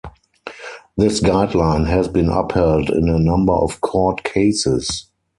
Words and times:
This 0.97 1.19
guideline 1.21 1.85
has 1.85 2.07
been 2.07 2.27
upheld 2.29 2.89
in 2.89 3.07
a 3.07 3.19
number 3.19 3.53
of 3.53 3.81
court 3.81 4.23
cases. 4.23 5.05